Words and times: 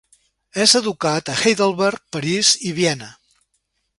És 0.63 0.71
educat 0.79 1.29
a 1.33 1.35
Heidelberg, 1.41 2.03
París, 2.17 2.53
i 2.71 2.75
Viena. 2.81 3.13